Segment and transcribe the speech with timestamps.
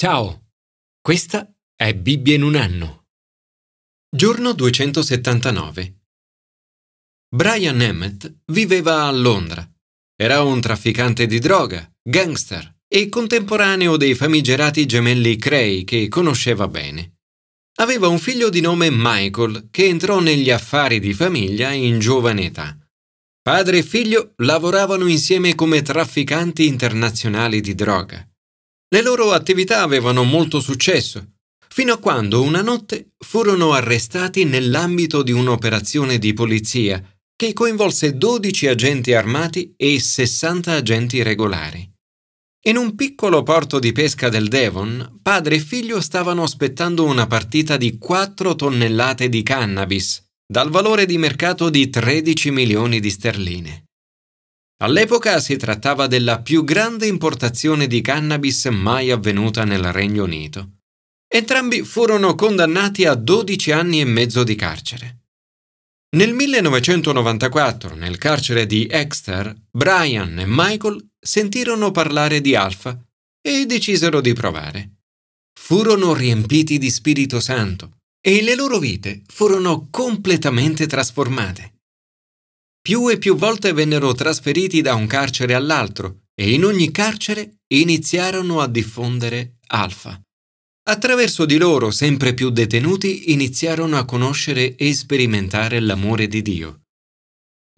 [0.00, 0.52] Ciao,
[1.00, 3.06] questa è Bibbia in un anno.
[4.08, 6.02] Giorno 279.
[7.34, 9.68] Brian Emmett viveva a Londra.
[10.14, 17.16] Era un trafficante di droga, gangster e contemporaneo dei famigerati gemelli Cray che conosceva bene.
[17.80, 22.78] Aveva un figlio di nome Michael che entrò negli affari di famiglia in giovane età.
[23.42, 28.24] Padre e figlio lavoravano insieme come trafficanti internazionali di droga.
[28.90, 31.34] Le loro attività avevano molto successo,
[31.68, 37.02] fino a quando una notte furono arrestati nell'ambito di un'operazione di polizia
[37.36, 41.88] che coinvolse 12 agenti armati e 60 agenti regolari.
[42.66, 47.76] In un piccolo porto di pesca del Devon, padre e figlio stavano aspettando una partita
[47.76, 53.87] di 4 tonnellate di cannabis, dal valore di mercato di 13 milioni di sterline.
[54.80, 60.74] All'epoca si trattava della più grande importazione di cannabis mai avvenuta nel Regno Unito.
[61.26, 65.24] Entrambi furono condannati a 12 anni e mezzo di carcere.
[66.16, 72.98] Nel 1994, nel carcere di Exeter, Brian e Michael sentirono parlare di Alfa
[73.42, 74.92] e decisero di provare.
[75.58, 81.77] Furono riempiti di Spirito Santo e le loro vite furono completamente trasformate.
[82.88, 88.62] Più e più volte vennero trasferiti da un carcere all'altro e in ogni carcere iniziarono
[88.62, 90.18] a diffondere alfa.
[90.88, 96.84] Attraverso di loro sempre più detenuti iniziarono a conoscere e sperimentare l'amore di Dio.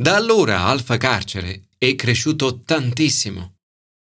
[0.00, 3.56] Da allora Alfa Carcere è cresciuto tantissimo.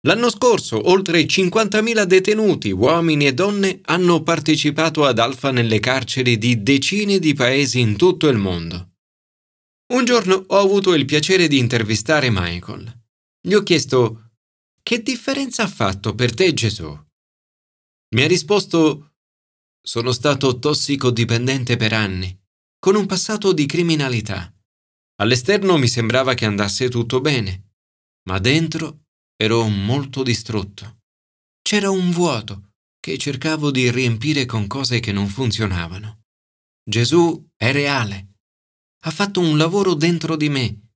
[0.08, 6.64] L'anno scorso oltre 50.000 detenuti, uomini e donne, hanno partecipato ad Alfa nelle carceri di
[6.64, 8.94] decine di paesi in tutto il mondo.
[9.94, 13.06] Un giorno ho avuto il piacere di intervistare Michael.
[13.40, 14.32] Gli ho chiesto
[14.84, 16.88] che differenza ha fatto per te Gesù?
[18.16, 19.14] Mi ha risposto
[19.82, 22.38] sono stato tossicodipendente per anni,
[22.78, 24.54] con un passato di criminalità.
[25.22, 27.76] All'esterno mi sembrava che andasse tutto bene,
[28.28, 29.06] ma dentro
[29.38, 31.04] ero molto distrutto.
[31.62, 36.24] C'era un vuoto che cercavo di riempire con cose che non funzionavano.
[36.84, 38.37] Gesù è reale
[39.02, 40.90] ha fatto un lavoro dentro di me.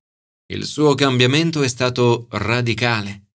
[0.52, 3.28] Il suo cambiamento è stato radicale.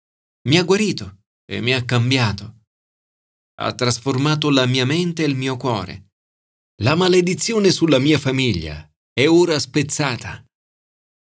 [0.49, 2.65] Mi ha guarito e mi ha cambiato.
[3.59, 6.10] Ha trasformato la mia mente e il mio cuore.
[6.82, 10.44] La maledizione sulla mia famiglia è ora spezzata.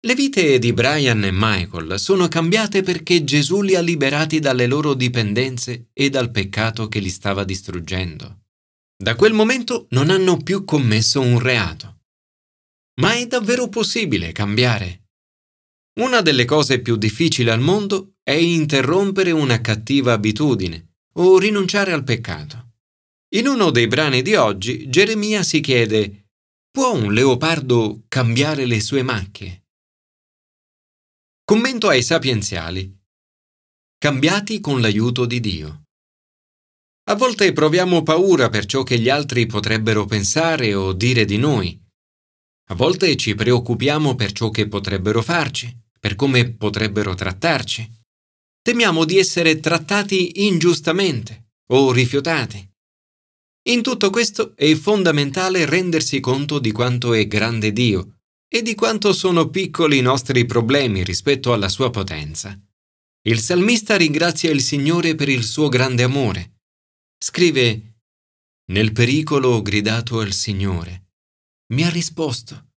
[0.02, 4.94] Le vite di Brian e Michael sono cambiate perché Gesù li ha liberati dalle loro
[4.94, 8.44] dipendenze e dal peccato che li stava distruggendo.
[9.02, 11.99] Da quel momento non hanno più commesso un reato.
[13.00, 15.08] Ma è davvero possibile cambiare?
[16.00, 22.04] Una delle cose più difficili al mondo è interrompere una cattiva abitudine o rinunciare al
[22.04, 22.74] peccato.
[23.36, 26.28] In uno dei brani di oggi Geremia si chiede
[26.72, 29.64] Può un leopardo cambiare le sue macchie?
[31.44, 32.98] Commento ai sapienziali.
[33.98, 35.84] Cambiati con l'aiuto di Dio.
[37.10, 41.88] A volte proviamo paura per ciò che gli altri potrebbero pensare o dire di noi
[42.72, 47.98] a volte ci preoccupiamo per ciò che potrebbero farci, per come potrebbero trattarci.
[48.62, 52.68] Temiamo di essere trattati ingiustamente o rifiutati.
[53.70, 59.14] In tutto questo è fondamentale rendersi conto di quanto è grande Dio e di quanto
[59.14, 62.58] sono piccoli i nostri problemi rispetto alla sua potenza.
[63.24, 66.62] Il salmista ringrazia il Signore per il suo grande amore.
[67.18, 67.96] Scrive
[68.72, 71.09] Nel pericolo ho gridato al Signore
[71.74, 72.72] mi ha risposto,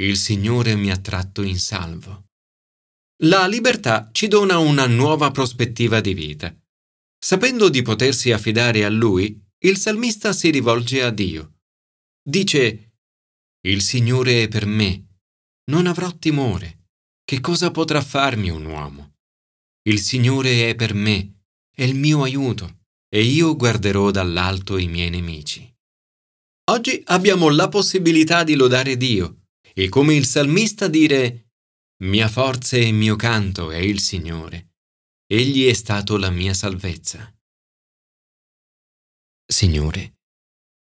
[0.00, 2.28] il Signore mi ha tratto in salvo.
[3.24, 6.56] La libertà ci dona una nuova prospettiva di vita.
[7.18, 11.58] Sapendo di potersi affidare a Lui, il salmista si rivolge a Dio.
[12.22, 12.92] Dice,
[13.66, 15.18] Il Signore è per me,
[15.70, 16.86] non avrò timore.
[17.24, 19.16] Che cosa potrà farmi un uomo?
[19.82, 21.42] Il Signore è per me,
[21.74, 25.70] è il mio aiuto, e io guarderò dall'alto i miei nemici.
[26.68, 31.52] Oggi abbiamo la possibilità di lodare Dio e come il salmista dire
[32.02, 34.74] Mia forza e mio canto è il Signore.
[35.26, 37.34] Egli è stato la mia salvezza.
[39.50, 40.18] Signore,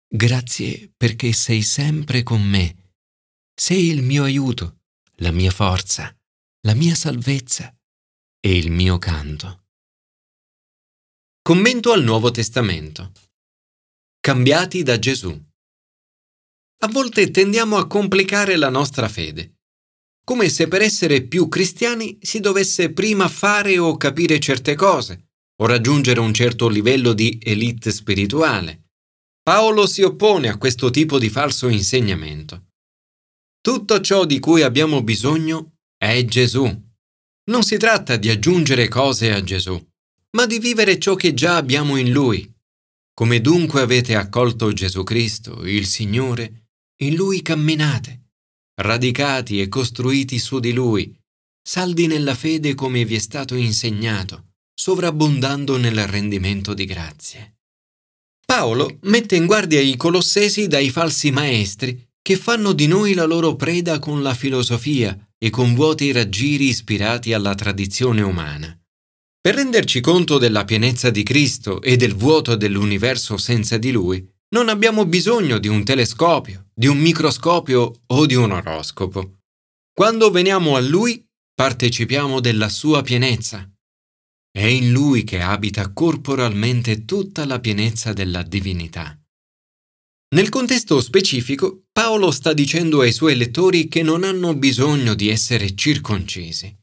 [0.08, 2.96] grazie perché sei sempre con me.
[3.54, 4.82] Sei il mio aiuto,
[5.18, 6.14] la mia forza,
[6.62, 7.74] la mia salvezza
[8.40, 9.68] e il mio canto.
[11.44, 13.12] Commento al Nuovo Testamento.
[14.20, 15.49] Cambiati da Gesù.
[16.82, 19.56] A volte tendiamo a complicare la nostra fede,
[20.24, 25.32] come se per essere più cristiani si dovesse prima fare o capire certe cose,
[25.62, 28.92] o raggiungere un certo livello di elite spirituale.
[29.44, 32.68] Paolo si oppone a questo tipo di falso insegnamento.
[33.60, 36.64] Tutto ciò di cui abbiamo bisogno è Gesù.
[37.52, 39.78] Non si tratta di aggiungere cose a Gesù,
[40.38, 42.50] ma di vivere ciò che già abbiamo in Lui.
[43.14, 46.68] Come dunque avete accolto Gesù Cristo, il Signore,
[47.02, 48.32] in Lui camminate,
[48.82, 51.18] radicati e costruiti su di Lui,
[51.62, 57.60] saldi nella fede come vi è stato insegnato, sovrabbondando nel rendimento di grazie.
[58.46, 63.56] Paolo mette in guardia i colossesi dai falsi maestri che fanno di noi la loro
[63.56, 68.78] preda con la filosofia e con vuoti raggiri ispirati alla tradizione umana.
[69.40, 74.70] Per renderci conto della pienezza di Cristo e del vuoto dell'universo senza di Lui, non
[74.70, 79.40] abbiamo bisogno di un telescopio, di un microscopio o di un oroscopo.
[79.94, 81.24] Quando veniamo a Lui,
[81.54, 83.70] partecipiamo della sua pienezza.
[84.52, 89.20] È in Lui che abita corporalmente tutta la pienezza della divinità.
[90.36, 95.76] Nel contesto specifico, Paolo sta dicendo ai suoi lettori che non hanno bisogno di essere
[95.76, 96.76] circoncisi.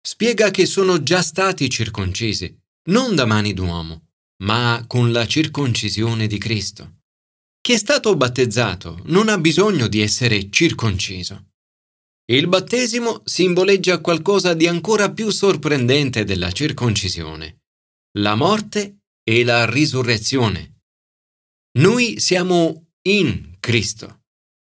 [0.00, 2.54] Spiega che sono già stati circoncisi,
[2.90, 4.08] non da mani d'uomo,
[4.42, 7.01] ma con la circoncisione di Cristo.
[7.64, 11.50] Chi è stato battezzato non ha bisogno di essere circonciso.
[12.24, 17.60] Il battesimo simboleggia qualcosa di ancora più sorprendente della circoncisione,
[18.18, 20.80] la morte e la risurrezione.
[21.78, 24.22] Noi siamo in Cristo.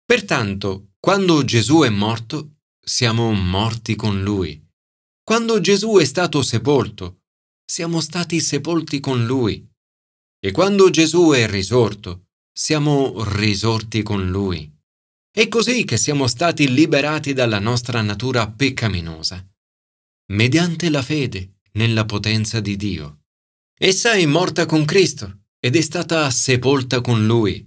[0.05, 4.65] Pertanto, quando Gesù è morto, siamo morti con Lui.
[5.21, 7.23] Quando Gesù è stato sepolto,
[7.69, 9.69] siamo stati sepolti con Lui.
[10.39, 12.26] E quando Gesù è risorto,
[12.59, 14.67] siamo risorti con Lui.
[15.31, 19.47] È così che siamo stati liberati dalla nostra natura peccaminosa,
[20.31, 23.19] mediante la fede nella potenza di Dio.
[23.77, 27.63] Essa è morta con Cristo ed è stata sepolta con lui.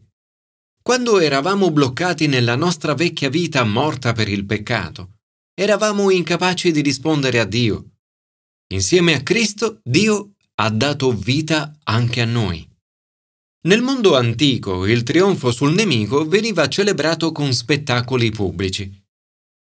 [0.83, 5.19] Quando eravamo bloccati nella nostra vecchia vita morta per il peccato,
[5.55, 7.91] eravamo incapaci di rispondere a Dio.
[8.73, 12.70] Insieme a Cristo, Dio ha dato vita anche a noi.
[13.63, 18.91] Nel mondo antico il trionfo sul nemico veniva celebrato con spettacoli pubblici.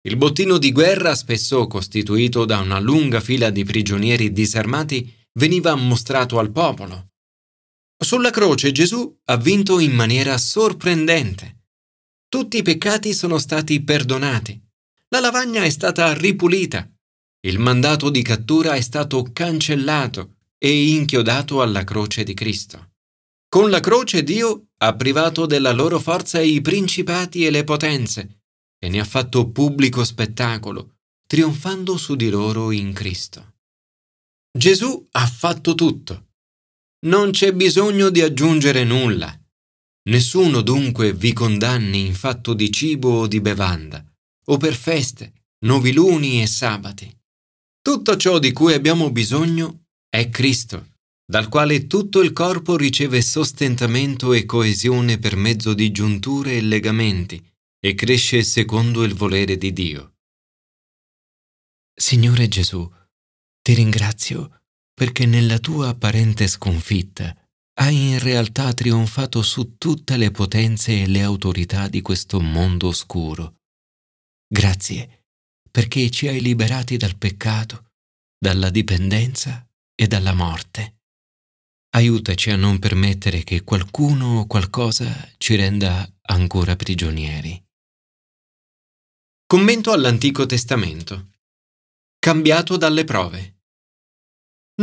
[0.02, 6.38] Il bottino di guerra, spesso costituito da una lunga fila di prigionieri disarmati, veniva mostrato
[6.38, 7.08] al popolo.
[8.00, 11.64] Sulla croce Gesù ha vinto in maniera sorprendente.
[12.28, 14.62] Tutti i peccati sono stati perdonati.
[15.08, 16.88] La lavagna è stata ripulita.
[17.40, 22.92] Il mandato di cattura è stato cancellato e inchiodato alla croce di Cristo.
[23.48, 28.42] Con la croce Dio ha privato della loro forza i principati e le potenze
[28.78, 33.54] e ne ha fatto pubblico spettacolo, trionfando su di loro in Cristo.
[34.56, 36.28] Gesù ha fatto tutto
[37.00, 39.32] non c'è bisogno di aggiungere nulla.
[40.08, 44.04] Nessuno dunque vi condanni in fatto di cibo o di bevanda,
[44.46, 45.32] o per feste,
[45.64, 47.08] noviluni e sabati.
[47.80, 50.96] Tutto ciò di cui abbiamo bisogno è Cristo,
[51.30, 57.38] dal quale tutto il corpo riceve sostentamento e coesione per mezzo di giunture e legamenti
[57.78, 60.14] e cresce secondo il volere di Dio.
[61.94, 62.90] Signore Gesù,
[63.60, 64.62] ti ringrazio
[64.94, 67.36] perché nella tua apparente sconfitta
[67.80, 73.56] hai in realtà trionfato su tutte le potenze e le autorità di questo mondo oscuro.
[74.48, 75.26] Grazie,
[75.70, 77.90] perché ci hai liberati dal peccato,
[78.38, 80.97] dalla dipendenza e dalla morte.
[81.90, 87.60] Aiutaci a non permettere che qualcuno o qualcosa ci renda ancora prigionieri.
[89.46, 91.30] Commento all'Antico Testamento.
[92.18, 93.62] Cambiato dalle prove.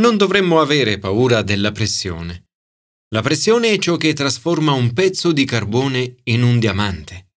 [0.00, 2.48] Non dovremmo avere paura della pressione.
[3.14, 7.34] La pressione è ciò che trasforma un pezzo di carbone in un diamante.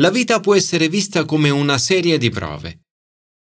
[0.00, 2.82] La vita può essere vista come una serie di prove.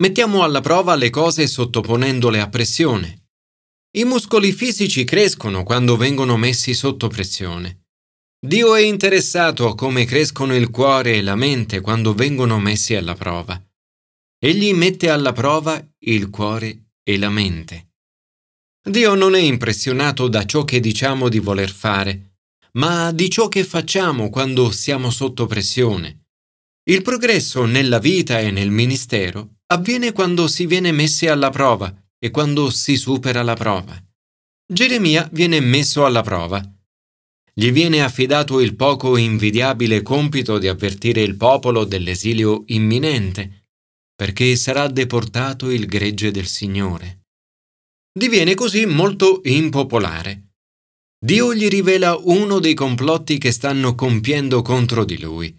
[0.01, 3.20] Mettiamo alla prova le cose sottoponendole a pressione.
[3.93, 7.87] I muscoli fisici crescono quando vengono messi sotto pressione.
[8.39, 13.15] Dio è interessato a come crescono il cuore e la mente quando vengono messi alla
[13.15, 13.61] prova.
[14.39, 17.89] Egli mette alla prova il cuore e la mente.
[18.81, 22.37] Dio non è impressionato da ciò che diciamo di voler fare,
[22.75, 26.27] ma di ciò che facciamo quando siamo sotto pressione.
[26.89, 32.29] Il progresso nella vita e nel ministero avviene quando si viene messi alla prova e
[32.29, 33.99] quando si supera la prova.
[34.71, 36.61] Geremia viene messo alla prova.
[37.51, 43.69] Gli viene affidato il poco invidiabile compito di avvertire il popolo dell'esilio imminente,
[44.15, 47.23] perché sarà deportato il gregge del Signore.
[48.13, 50.51] diviene così molto impopolare.
[51.23, 55.55] Dio gli rivela uno dei complotti che stanno compiendo contro di lui.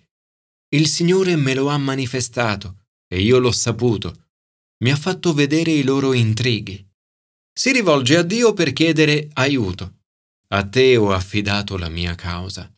[0.74, 4.31] Il Signore me lo ha manifestato e io l'ho saputo.
[4.82, 6.84] Mi ha fatto vedere i loro intrighi.
[7.52, 10.00] Si rivolge a Dio per chiedere aiuto.
[10.48, 12.70] A te ho affidato la mia causa.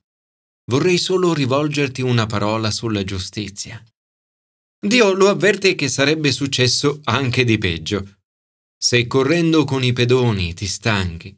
[0.70, 3.82] Vorrei solo rivolgerti una parola sulla giustizia.
[4.78, 8.16] Dio lo avverte che sarebbe successo anche di peggio.
[8.76, 11.34] Se correndo con i pedoni ti stanchi,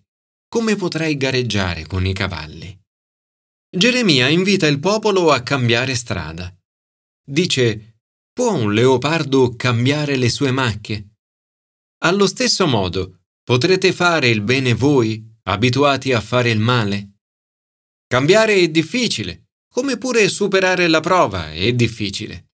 [0.49, 2.77] come potrai gareggiare con i cavalli?
[3.71, 6.53] Geremia invita il popolo a cambiare strada.
[7.25, 7.96] Dice,
[8.37, 11.15] può un leopardo cambiare le sue macchie?
[12.03, 17.13] Allo stesso modo, potrete fare il bene voi, abituati a fare il male?
[18.07, 22.51] Cambiare è difficile, come pure superare la prova è difficile.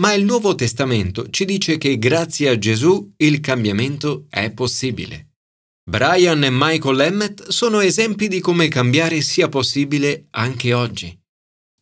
[0.00, 5.34] Ma il Nuovo Testamento ci dice che grazie a Gesù il cambiamento è possibile.
[5.84, 11.14] Brian e Michael Emmett sono esempi di come cambiare sia possibile anche oggi.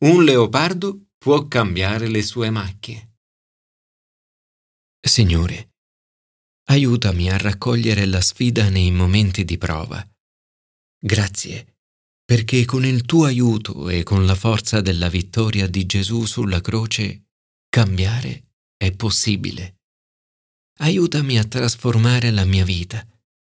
[0.05, 3.05] Un leopardo può cambiare le sue macchie.
[5.03, 5.71] Signore,
[6.69, 10.07] aiutami a raccogliere la sfida nei momenti di prova.
[11.03, 11.79] Grazie,
[12.23, 17.25] perché con il tuo aiuto e con la forza della vittoria di Gesù sulla croce
[17.69, 19.79] Cambiare è possibile.
[20.81, 23.05] Aiutami a trasformare la mia vita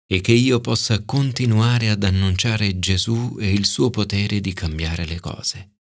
[0.06, 5.18] e che io possa continuare ad annunciare Gesù e il suo potere di cambiare le
[5.18, 5.81] cose.